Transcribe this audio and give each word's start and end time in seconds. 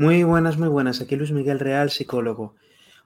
Muy 0.00 0.22
buenas, 0.22 0.56
muy 0.58 0.68
buenas. 0.68 1.00
Aquí 1.00 1.16
Luis 1.16 1.32
Miguel 1.32 1.58
Real, 1.58 1.90
psicólogo. 1.90 2.54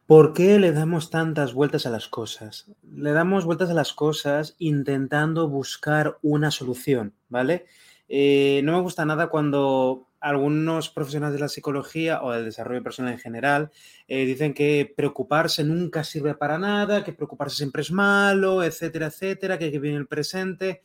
¿Por 0.05 0.35
qué 0.35 0.59
le 0.59 0.73
damos 0.73 1.09
tantas 1.09 1.55
vueltas 1.55 1.87
a 1.87 1.91
las 1.91 2.07
cosas? 2.07 2.71
Le 2.87 3.13
damos 3.13 3.47
vueltas 3.47 3.71
a 3.71 3.75
las 3.75 3.95
cosas 3.95 4.57
intentando 4.59 5.49
buscar 5.49 6.19
una 6.21 6.51
solución, 6.51 7.15
¿vale? 7.31 7.65
Eh, 8.11 8.61
no 8.65 8.73
me 8.73 8.83
gusta 8.83 9.07
nada 9.07 9.29
cuando 9.29 10.07
algunos 10.21 10.91
profesionales 10.91 11.33
de 11.33 11.41
la 11.41 11.49
psicología 11.49 12.23
o 12.23 12.31
del 12.31 12.45
desarrollo 12.45 12.83
personal 12.83 13.15
en 13.15 13.19
general 13.19 13.71
eh, 14.07 14.27
dicen 14.27 14.53
que 14.53 14.93
preocuparse 14.95 15.65
nunca 15.65 16.05
sirve 16.05 16.35
para 16.35 16.59
nada, 16.59 17.05
que 17.05 17.15
preocuparse 17.15 17.57
siempre 17.57 17.81
es 17.81 17.91
malo, 17.91 18.63
etcétera, 18.63 19.07
etcétera, 19.07 19.57
que 19.57 19.65
hay 19.65 19.71
que 19.73 19.79
vivir 19.79 19.95
en 19.95 20.03
el 20.03 20.09
presente. 20.09 20.83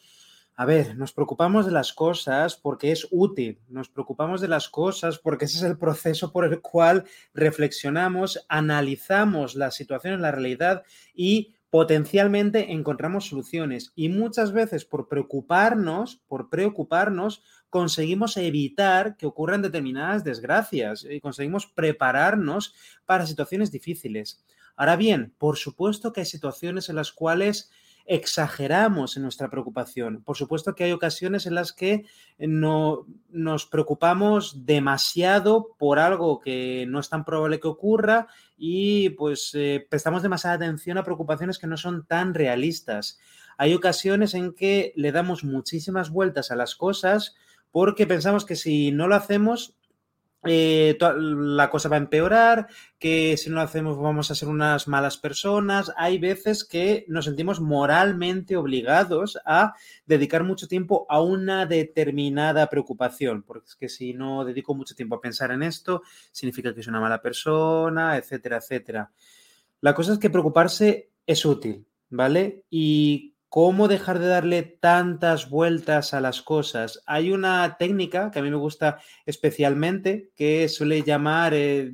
A 0.59 0.65
ver, 0.65 0.97
nos 0.97 1.13
preocupamos 1.13 1.67
de 1.67 1.71
las 1.71 1.93
cosas 1.93 2.55
porque 2.55 2.91
es 2.91 3.07
útil, 3.11 3.59
nos 3.69 3.89
preocupamos 3.89 4.41
de 4.41 4.47
las 4.47 4.69
cosas 4.69 5.19
porque 5.19 5.45
ese 5.45 5.57
es 5.57 5.63
el 5.63 5.77
proceso 5.77 6.31
por 6.31 6.45
el 6.45 6.61
cual 6.61 7.05
reflexionamos, 7.35 8.43
analizamos 8.49 9.53
la 9.53 9.69
situación 9.69 10.15
en 10.15 10.23
la 10.23 10.31
realidad 10.31 10.81
y 11.13 11.53
potencialmente 11.69 12.71
encontramos 12.71 13.27
soluciones. 13.27 13.91
Y 13.95 14.09
muchas 14.09 14.51
veces 14.51 14.83
por 14.83 15.07
preocuparnos, 15.07 16.23
por 16.27 16.49
preocuparnos, 16.49 17.43
conseguimos 17.69 18.35
evitar 18.37 19.15
que 19.15 19.27
ocurran 19.27 19.61
determinadas 19.61 20.23
desgracias 20.23 21.05
y 21.07 21.21
conseguimos 21.21 21.67
prepararnos 21.67 22.73
para 23.05 23.27
situaciones 23.27 23.71
difíciles. 23.71 24.43
Ahora 24.75 24.95
bien, 24.95 25.35
por 25.37 25.57
supuesto 25.57 26.13
que 26.13 26.21
hay 26.21 26.25
situaciones 26.25 26.89
en 26.89 26.95
las 26.95 27.11
cuales 27.11 27.69
exageramos 28.07 29.17
en 29.17 29.23
nuestra 29.23 29.49
preocupación. 29.49 30.23
Por 30.23 30.37
supuesto 30.37 30.73
que 30.73 30.85
hay 30.85 30.91
ocasiones 30.93 31.45
en 31.45 31.55
las 31.55 31.73
que 31.73 32.05
no, 32.39 33.05
nos 33.29 33.65
preocupamos 33.65 34.65
demasiado 34.65 35.75
por 35.77 35.99
algo 35.99 36.39
que 36.39 36.85
no 36.87 36.99
es 36.99 37.09
tan 37.09 37.25
probable 37.25 37.59
que 37.59 37.67
ocurra 37.67 38.27
y 38.57 39.09
pues 39.11 39.51
eh, 39.53 39.85
prestamos 39.89 40.23
demasiada 40.23 40.55
atención 40.55 40.97
a 40.97 41.03
preocupaciones 41.03 41.59
que 41.59 41.67
no 41.67 41.77
son 41.77 42.05
tan 42.05 42.33
realistas. 42.33 43.19
Hay 43.57 43.73
ocasiones 43.73 44.33
en 44.33 44.53
que 44.53 44.93
le 44.95 45.11
damos 45.11 45.43
muchísimas 45.43 46.09
vueltas 46.09 46.49
a 46.49 46.55
las 46.55 46.75
cosas 46.75 47.35
porque 47.71 48.07
pensamos 48.07 48.45
que 48.45 48.55
si 48.55 48.91
no 48.91 49.07
lo 49.07 49.15
hacemos 49.15 49.76
eh, 50.43 50.97
la 50.99 51.69
cosa 51.69 51.89
va 51.89 51.95
a 51.95 51.99
empeorar, 51.99 52.67
que 52.99 53.35
si 53.37 53.49
no 53.49 53.55
lo 53.55 53.61
hacemos 53.61 53.97
vamos 53.97 54.29
a 54.29 54.35
ser 54.35 54.49
unas 54.49 54.87
malas 54.87 55.17
personas. 55.17 55.91
Hay 55.97 56.19
veces 56.19 56.63
que 56.63 57.05
nos 57.07 57.25
sentimos 57.25 57.59
moralmente 57.59 58.55
obligados 58.55 59.39
a 59.45 59.73
dedicar 60.05 60.43
mucho 60.43 60.67
tiempo 60.67 61.05
a 61.09 61.21
una 61.21 61.65
determinada 61.65 62.67
preocupación, 62.69 63.43
porque 63.43 63.67
es 63.67 63.75
que 63.75 63.89
si 63.89 64.13
no 64.13 64.45
dedico 64.45 64.75
mucho 64.75 64.95
tiempo 64.95 65.15
a 65.15 65.21
pensar 65.21 65.51
en 65.51 65.63
esto, 65.63 66.03
significa 66.31 66.73
que 66.73 66.83
soy 66.83 66.91
una 66.91 67.01
mala 67.01 67.21
persona, 67.21 68.17
etcétera, 68.17 68.57
etcétera. 68.57 69.11
La 69.81 69.93
cosa 69.93 70.13
es 70.13 70.19
que 70.19 70.29
preocuparse 70.29 71.11
es 71.25 71.45
útil, 71.45 71.85
¿vale? 72.09 72.63
Y 72.69 73.36
cómo 73.57 73.87
dejar 73.87 74.19
de 74.19 74.27
darle 74.27 74.61
tantas 74.61 75.49
vueltas 75.49 76.13
a 76.13 76.21
las 76.21 76.43
cosas. 76.43 77.01
Hay 77.07 77.31
una 77.31 77.77
técnica 77.79 78.29
que 78.29 78.37
a 78.37 78.43
mí 78.43 78.51
me 78.51 78.55
gusta 78.55 78.99
especialmente 79.25 80.29
que 80.35 80.69
suele 80.69 81.01
llamar 81.01 81.55
eh, 81.55 81.91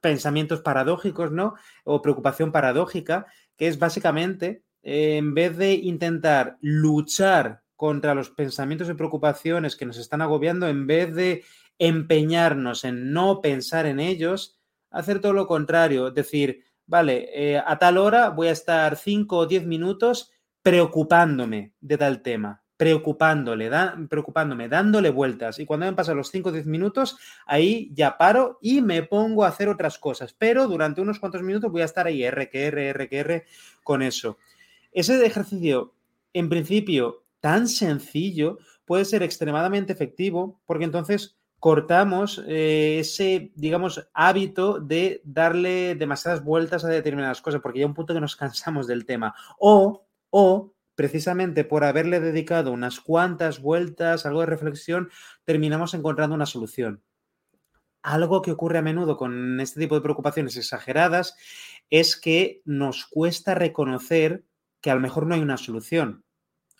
pensamientos 0.00 0.62
paradójicos, 0.62 1.30
¿no? 1.30 1.56
O 1.84 2.00
preocupación 2.00 2.52
paradójica, 2.52 3.26
que 3.54 3.68
es 3.68 3.78
básicamente, 3.78 4.62
eh, 4.82 5.18
en 5.18 5.34
vez 5.34 5.58
de 5.58 5.74
intentar 5.74 6.56
luchar 6.62 7.60
contra 7.76 8.14
los 8.14 8.30
pensamientos 8.30 8.88
y 8.88 8.94
preocupaciones 8.94 9.76
que 9.76 9.84
nos 9.84 9.98
están 9.98 10.22
agobiando, 10.22 10.68
en 10.68 10.86
vez 10.86 11.14
de 11.14 11.44
empeñarnos 11.78 12.84
en 12.84 13.12
no 13.12 13.42
pensar 13.42 13.84
en 13.84 14.00
ellos, 14.00 14.58
hacer 14.90 15.20
todo 15.20 15.34
lo 15.34 15.46
contrario, 15.46 16.10
decir, 16.10 16.64
vale, 16.86 17.28
eh, 17.34 17.58
a 17.58 17.78
tal 17.78 17.98
hora 17.98 18.30
voy 18.30 18.48
a 18.48 18.52
estar 18.52 18.96
5 18.96 19.36
o 19.36 19.46
10 19.46 19.66
minutos 19.66 20.30
preocupándome 20.62 21.72
de 21.80 21.98
tal 21.98 22.22
tema, 22.22 22.62
preocupándole, 22.76 23.70
preocupándome, 24.08 24.68
dándole 24.68 25.10
vueltas. 25.10 25.58
Y 25.58 25.66
cuando 25.66 25.86
me 25.86 25.92
pasan 25.92 26.16
los 26.16 26.30
5 26.30 26.48
o 26.48 26.52
10 26.52 26.66
minutos, 26.66 27.16
ahí 27.46 27.90
ya 27.94 28.16
paro 28.16 28.58
y 28.60 28.80
me 28.80 29.02
pongo 29.02 29.44
a 29.44 29.48
hacer 29.48 29.68
otras 29.68 29.98
cosas. 29.98 30.34
Pero 30.36 30.66
durante 30.66 31.00
unos 31.00 31.18
cuantos 31.18 31.42
minutos 31.42 31.70
voy 31.70 31.82
a 31.82 31.86
estar 31.86 32.06
ahí, 32.06 32.24
R, 32.24 32.48
que 32.48 32.66
R, 32.66 32.88
R, 32.88 33.08
que 33.08 33.18
R, 33.18 33.44
con 33.82 34.02
eso. 34.02 34.38
Ese 34.92 35.24
ejercicio, 35.24 35.94
en 36.32 36.48
principio, 36.48 37.24
tan 37.40 37.68
sencillo, 37.68 38.58
puede 38.84 39.04
ser 39.04 39.22
extremadamente 39.22 39.92
efectivo 39.92 40.60
porque 40.66 40.84
entonces 40.84 41.36
cortamos 41.58 42.42
eh, 42.48 42.98
ese, 42.98 43.52
digamos, 43.54 44.08
hábito 44.12 44.80
de 44.80 45.22
darle 45.24 45.94
demasiadas 45.94 46.42
vueltas 46.42 46.84
a 46.84 46.88
determinadas 46.88 47.40
cosas, 47.40 47.60
porque 47.60 47.78
ya 47.78 47.86
un 47.86 47.94
punto 47.94 48.12
que 48.12 48.20
nos 48.20 48.34
cansamos 48.34 48.88
del 48.88 49.06
tema. 49.06 49.32
O 49.60 50.04
o 50.32 50.72
precisamente 50.94 51.64
por 51.64 51.84
haberle 51.84 52.20
dedicado 52.20 52.72
unas 52.72 53.00
cuantas 53.00 53.60
vueltas, 53.60 54.26
algo 54.26 54.40
de 54.40 54.46
reflexión, 54.46 55.10
terminamos 55.44 55.94
encontrando 55.94 56.34
una 56.34 56.46
solución. 56.46 57.02
Algo 58.02 58.42
que 58.42 58.50
ocurre 58.50 58.78
a 58.78 58.82
menudo 58.82 59.16
con 59.16 59.60
este 59.60 59.78
tipo 59.78 59.94
de 59.94 60.00
preocupaciones 60.00 60.56
exageradas 60.56 61.36
es 61.90 62.16
que 62.16 62.62
nos 62.64 63.06
cuesta 63.06 63.54
reconocer 63.54 64.44
que 64.80 64.90
a 64.90 64.94
lo 64.94 65.00
mejor 65.00 65.26
no 65.26 65.34
hay 65.34 65.40
una 65.40 65.56
solución 65.56 66.24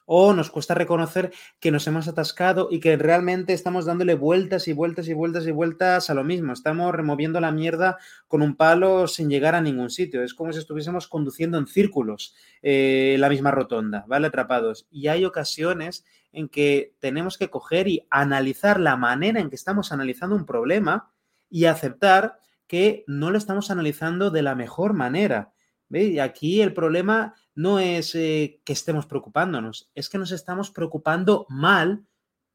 o 0.06 0.32
nos 0.32 0.50
cuesta 0.50 0.74
reconocer 0.74 1.32
que 1.60 1.70
nos 1.70 1.86
hemos 1.86 2.08
atascado 2.08 2.68
y 2.70 2.80
que 2.80 2.96
realmente 2.96 3.52
estamos 3.52 3.84
dándole 3.84 4.14
vueltas 4.14 4.68
y 4.68 4.72
vueltas 4.72 5.08
y 5.08 5.14
vueltas 5.14 5.46
y 5.46 5.50
vueltas 5.50 6.10
a 6.10 6.14
lo 6.14 6.24
mismo. 6.24 6.52
Estamos 6.52 6.94
removiendo 6.94 7.40
la 7.40 7.52
mierda 7.52 7.98
con 8.28 8.42
un 8.42 8.56
palo 8.56 9.06
sin 9.06 9.30
llegar 9.30 9.54
a 9.54 9.60
ningún 9.60 9.90
sitio. 9.90 10.22
Es 10.22 10.34
como 10.34 10.52
si 10.52 10.58
estuviésemos 10.58 11.08
conduciendo 11.08 11.58
en 11.58 11.66
círculos 11.66 12.34
eh, 12.62 13.16
la 13.18 13.28
misma 13.28 13.50
rotonda, 13.50 14.04
¿vale? 14.06 14.28
Atrapados. 14.28 14.86
Y 14.90 15.08
hay 15.08 15.24
ocasiones 15.24 16.04
en 16.32 16.48
que 16.48 16.94
tenemos 16.98 17.38
que 17.38 17.50
coger 17.50 17.88
y 17.88 18.06
analizar 18.10 18.80
la 18.80 18.96
manera 18.96 19.40
en 19.40 19.50
que 19.50 19.56
estamos 19.56 19.92
analizando 19.92 20.34
un 20.34 20.46
problema 20.46 21.10
y 21.50 21.66
aceptar 21.66 22.38
que 22.66 23.04
no 23.06 23.30
lo 23.30 23.36
estamos 23.36 23.70
analizando 23.70 24.30
de 24.30 24.42
la 24.42 24.54
mejor 24.54 24.94
manera. 24.94 25.52
Y 25.90 26.18
aquí 26.20 26.62
el 26.62 26.72
problema 26.72 27.34
no 27.54 27.78
es 27.78 28.14
eh, 28.14 28.60
que 28.64 28.72
estemos 28.72 29.06
preocupándonos, 29.06 29.90
es 29.94 30.08
que 30.08 30.18
nos 30.18 30.32
estamos 30.32 30.70
preocupando 30.70 31.46
mal 31.48 32.04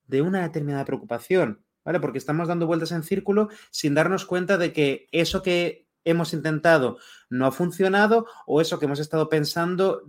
de 0.05 0.21
una 0.21 0.41
determinada 0.41 0.85
preocupación, 0.85 1.63
¿vale? 1.83 1.99
Porque 1.99 2.17
estamos 2.17 2.47
dando 2.47 2.67
vueltas 2.67 2.91
en 2.91 3.03
círculo 3.03 3.49
sin 3.69 3.93
darnos 3.93 4.25
cuenta 4.25 4.57
de 4.57 4.73
que 4.73 5.07
eso 5.11 5.41
que 5.43 5.87
hemos 6.05 6.33
intentado 6.33 6.97
no 7.29 7.45
ha 7.45 7.51
funcionado 7.51 8.27
o 8.45 8.61
eso 8.61 8.79
que 8.79 8.85
hemos 8.85 8.99
estado 8.99 9.29
pensando 9.29 10.03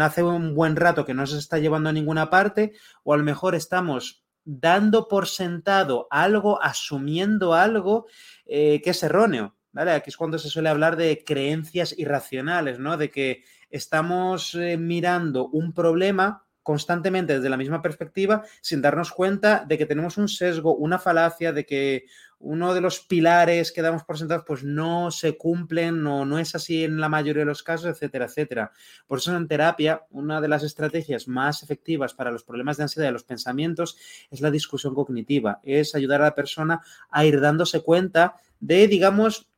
hace 0.00 0.22
un 0.22 0.54
buen 0.54 0.76
rato 0.76 1.04
que 1.04 1.14
no 1.14 1.26
se 1.26 1.38
está 1.38 1.58
llevando 1.58 1.90
a 1.90 1.92
ninguna 1.92 2.30
parte 2.30 2.72
o 3.04 3.12
a 3.12 3.18
lo 3.18 3.22
mejor 3.22 3.54
estamos 3.54 4.24
dando 4.44 5.08
por 5.08 5.28
sentado 5.28 6.08
algo, 6.10 6.62
asumiendo 6.62 7.54
algo 7.54 8.06
eh, 8.46 8.80
que 8.82 8.90
es 8.90 9.02
erróneo. 9.02 9.54
¿Vale? 9.72 9.92
Aquí 9.92 10.10
es 10.10 10.16
cuando 10.16 10.38
se 10.38 10.50
suele 10.50 10.68
hablar 10.68 10.96
de 10.96 11.24
creencias 11.24 11.94
irracionales, 11.98 12.78
¿no? 12.78 12.96
De 12.96 13.10
que 13.10 13.42
estamos 13.70 14.54
eh, 14.54 14.76
mirando 14.76 15.48
un 15.48 15.72
problema 15.72 16.44
constantemente 16.62 17.34
desde 17.34 17.50
la 17.50 17.56
misma 17.56 17.82
perspectiva 17.82 18.44
sin 18.60 18.82
darnos 18.82 19.10
cuenta 19.10 19.64
de 19.66 19.78
que 19.78 19.86
tenemos 19.86 20.16
un 20.16 20.28
sesgo, 20.28 20.74
una 20.76 20.98
falacia, 20.98 21.52
de 21.52 21.66
que 21.66 22.06
uno 22.38 22.74
de 22.74 22.80
los 22.80 23.00
pilares 23.00 23.72
que 23.72 23.82
damos 23.82 24.04
por 24.04 24.18
sentados 24.18 24.44
pues 24.46 24.64
no 24.64 25.10
se 25.10 25.36
cumplen 25.36 26.04
o 26.06 26.24
no 26.24 26.38
es 26.38 26.54
así 26.54 26.84
en 26.84 27.00
la 27.00 27.08
mayoría 27.08 27.42
de 27.42 27.46
los 27.46 27.62
casos, 27.62 27.86
etcétera, 27.86 28.26
etcétera. 28.26 28.72
Por 29.06 29.18
eso 29.18 29.36
en 29.36 29.46
terapia 29.46 30.02
una 30.10 30.40
de 30.40 30.48
las 30.48 30.62
estrategias 30.64 31.28
más 31.28 31.62
efectivas 31.62 32.14
para 32.14 32.32
los 32.32 32.42
problemas 32.42 32.76
de 32.76 32.84
ansiedad 32.84 33.08
y 33.08 33.12
los 33.12 33.24
pensamientos 33.24 33.96
es 34.30 34.40
la 34.40 34.50
discusión 34.50 34.94
cognitiva, 34.94 35.60
es 35.62 35.94
ayudar 35.94 36.20
a 36.20 36.26
la 36.26 36.34
persona 36.34 36.80
a 37.10 37.24
ir 37.24 37.40
dándose 37.40 37.82
cuenta 37.82 38.34
de, 38.58 38.86
digamos, 38.88 39.51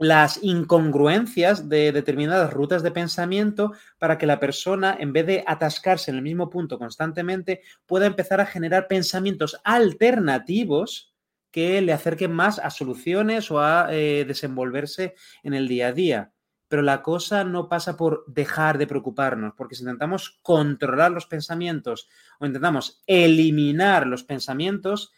las 0.00 0.42
incongruencias 0.42 1.68
de 1.68 1.92
determinadas 1.92 2.54
rutas 2.54 2.82
de 2.82 2.90
pensamiento 2.90 3.74
para 3.98 4.16
que 4.16 4.26
la 4.26 4.40
persona, 4.40 4.96
en 4.98 5.12
vez 5.12 5.26
de 5.26 5.44
atascarse 5.46 6.10
en 6.10 6.16
el 6.16 6.22
mismo 6.22 6.48
punto 6.48 6.78
constantemente, 6.78 7.60
pueda 7.84 8.06
empezar 8.06 8.40
a 8.40 8.46
generar 8.46 8.88
pensamientos 8.88 9.60
alternativos 9.62 11.14
que 11.50 11.82
le 11.82 11.92
acerquen 11.92 12.32
más 12.32 12.58
a 12.58 12.70
soluciones 12.70 13.50
o 13.50 13.60
a 13.60 13.88
eh, 13.90 14.24
desenvolverse 14.26 15.14
en 15.42 15.52
el 15.52 15.68
día 15.68 15.88
a 15.88 15.92
día. 15.92 16.32
Pero 16.68 16.80
la 16.80 17.02
cosa 17.02 17.44
no 17.44 17.68
pasa 17.68 17.98
por 17.98 18.24
dejar 18.26 18.78
de 18.78 18.86
preocuparnos, 18.86 19.52
porque 19.54 19.74
si 19.74 19.82
intentamos 19.82 20.38
controlar 20.40 21.10
los 21.10 21.26
pensamientos 21.26 22.08
o 22.38 22.46
intentamos 22.46 23.02
eliminar 23.06 24.06
los 24.06 24.24
pensamientos, 24.24 25.12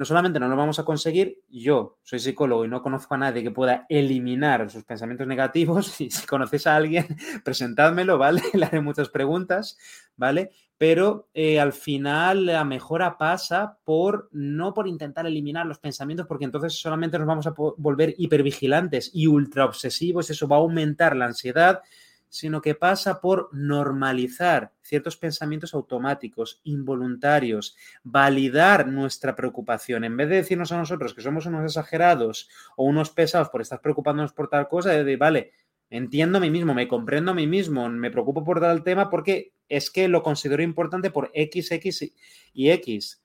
no 0.00 0.06
solamente 0.06 0.40
no 0.40 0.48
lo 0.48 0.56
vamos 0.56 0.78
a 0.78 0.84
conseguir, 0.86 1.42
yo 1.50 1.98
soy 2.02 2.20
psicólogo 2.20 2.64
y 2.64 2.68
no 2.68 2.80
conozco 2.80 3.16
a 3.16 3.18
nadie 3.18 3.42
que 3.42 3.50
pueda 3.50 3.84
eliminar 3.90 4.70
sus 4.70 4.82
pensamientos 4.82 5.26
negativos, 5.26 6.00
y 6.00 6.10
si 6.10 6.26
conoces 6.26 6.66
a 6.66 6.74
alguien, 6.74 7.06
presentádmelo, 7.44 8.16
¿vale? 8.16 8.40
Le 8.54 8.64
haré 8.64 8.80
muchas 8.80 9.10
preguntas, 9.10 9.76
¿vale? 10.16 10.52
pero 10.78 11.28
eh, 11.34 11.60
al 11.60 11.74
final 11.74 12.46
la 12.46 12.64
mejora 12.64 13.18
pasa 13.18 13.76
por 13.84 14.30
no 14.32 14.72
por 14.72 14.88
intentar 14.88 15.26
eliminar 15.26 15.66
los 15.66 15.78
pensamientos, 15.78 16.26
porque 16.26 16.46
entonces 16.46 16.80
solamente 16.80 17.18
nos 17.18 17.26
vamos 17.28 17.46
a 17.46 17.52
volver 17.76 18.14
hipervigilantes 18.16 19.10
y 19.12 19.26
ultra 19.26 19.66
obsesivos, 19.66 20.30
eso 20.30 20.48
va 20.48 20.56
a 20.56 20.60
aumentar 20.60 21.14
la 21.14 21.26
ansiedad, 21.26 21.82
sino 22.30 22.62
que 22.62 22.74
pasa 22.74 23.20
por 23.20 23.50
normalizar 23.52 24.72
ciertos 24.80 25.16
pensamientos 25.16 25.74
automáticos, 25.74 26.60
involuntarios, 26.64 27.76
validar 28.02 28.86
nuestra 28.86 29.36
preocupación. 29.36 30.04
En 30.04 30.16
vez 30.16 30.28
de 30.30 30.36
decirnos 30.36 30.72
a 30.72 30.78
nosotros 30.78 31.12
que 31.12 31.20
somos 31.20 31.44
unos 31.44 31.64
exagerados 31.64 32.48
o 32.76 32.84
unos 32.84 33.10
pesados 33.10 33.50
por 33.50 33.60
estar 33.60 33.82
preocupándonos 33.82 34.32
por 34.32 34.48
tal 34.48 34.68
cosa, 34.68 34.90
de 34.92 35.16
vale, 35.16 35.52
entiendo 35.90 36.38
a 36.38 36.40
mí 36.40 36.50
mismo, 36.50 36.72
me 36.72 36.88
comprendo 36.88 37.32
a 37.32 37.34
mí 37.34 37.46
mismo, 37.46 37.88
me 37.88 38.12
preocupo 38.12 38.44
por 38.44 38.60
tal 38.60 38.84
tema 38.84 39.10
porque 39.10 39.52
es 39.68 39.90
que 39.90 40.08
lo 40.08 40.22
considero 40.22 40.62
importante 40.62 41.10
por 41.10 41.30
X, 41.34 41.72
X 41.72 42.12
y 42.54 42.70
X. 42.70 43.22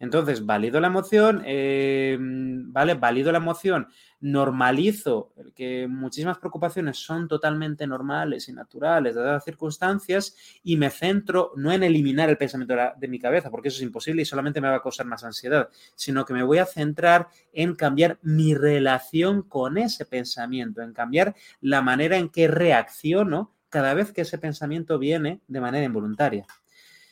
Entonces, 0.00 0.44
valido 0.44 0.80
la 0.80 0.88
emoción, 0.88 1.42
eh, 1.46 2.18
¿vale? 2.20 2.94
Valido 2.94 3.30
la 3.30 3.38
emoción, 3.38 3.88
normalizo 4.20 5.32
que 5.54 5.86
muchísimas 5.86 6.38
preocupaciones 6.38 6.98
son 6.98 7.28
totalmente 7.28 7.86
normales 7.86 8.48
y 8.48 8.52
naturales, 8.52 9.14
dadas 9.14 9.34
las 9.34 9.44
circunstancias, 9.44 10.34
y 10.62 10.76
me 10.76 10.90
centro 10.90 11.52
no 11.56 11.72
en 11.72 11.84
eliminar 11.84 12.28
el 12.28 12.36
pensamiento 12.36 12.74
de, 12.96 13.08
mi 13.08 13.18
cabeza, 13.18 13.50
porque 13.50 13.68
eso 13.68 13.76
es 13.78 13.82
imposible 13.82 14.22
y 14.22 14.24
solamente 14.24 14.60
me 14.60 14.68
va 14.68 14.76
a 14.76 14.82
causar 14.82 15.06
más 15.06 15.24
ansiedad, 15.24 15.68
sino 15.94 16.24
que 16.24 16.34
me 16.34 16.42
voy 16.42 16.58
a 16.58 16.66
centrar 16.66 17.28
en 17.52 17.74
cambiar 17.74 18.18
mi 18.22 18.54
relación 18.54 19.42
con 19.42 19.78
ese 19.78 20.04
pensamiento, 20.04 20.82
en 20.82 20.92
cambiar 20.92 21.34
la 21.60 21.82
manera 21.82 22.16
en 22.16 22.30
que 22.30 22.48
reacciono 22.48 23.54
cada 23.68 23.94
vez 23.94 24.12
que 24.12 24.22
ese 24.22 24.38
pensamiento 24.38 24.98
viene 24.98 25.40
de 25.46 25.60
manera 25.60 25.84
involuntaria. 25.84 26.46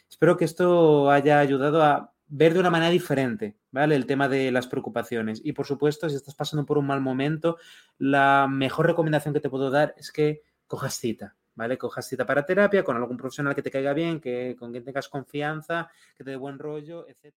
Espero 0.09 0.37
que 0.37 0.45
esto 0.45 1.11
haya 1.11 1.41
ayudado 1.41 1.83
a 1.83 2.12
ver 2.35 2.55
de 2.55 2.61
una 2.61 2.71
manera 2.71 2.91
diferente, 2.91 3.57
¿vale? 3.71 3.95
El 3.95 4.07
tema 4.07 4.27
de 4.27 4.51
las 4.51 4.67
preocupaciones. 4.67 5.43
Y 5.45 5.53
por 5.53 5.67
supuesto, 5.67 6.09
si 6.09 6.17
estás 6.17 6.35
pasando 6.35 6.65
por 6.65 6.79
un 6.79 6.87
mal 6.87 7.03
momento, 7.03 7.59
la 7.99 8.49
mejor 8.51 8.87
recomendación 8.87 9.35
que 9.35 9.41
te 9.41 9.51
puedo 9.51 9.71
dar 9.71 9.95
es 9.99 10.11
que 10.11 10.43
cojas 10.67 10.95
cita, 10.95 11.37
¿vale? 11.55 11.77
Cojas 11.77 12.09
cita 12.09 12.25
para 12.25 12.47
terapia 12.47 12.83
con 12.83 12.97
algún 12.97 13.19
profesional 13.19 13.55
que 13.55 13.61
te 13.61 13.71
caiga 13.71 13.93
bien, 13.93 14.19
que 14.19 14.57
con 14.59 14.73
quien 14.73 14.83
tengas 14.83 15.11
confianza, 15.11 15.91
que 16.17 16.25
te 16.25 16.31
dé 16.31 16.37
buen 16.37 16.59
rollo, 16.59 17.07
etc. 17.07 17.35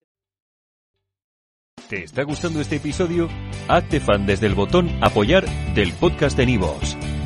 ¿Te 1.90 2.04
está 2.06 2.24
gustando 2.24 2.62
este 2.62 2.78
episodio? 2.78 3.28
Hazte 3.68 4.00
fan 4.00 4.26
desde 4.26 4.48
el 4.48 4.56
botón 4.56 4.90
apoyar 5.04 5.46
del 5.76 5.92
podcast 5.94 6.38
de 6.38 6.46
Nivos. 6.46 6.98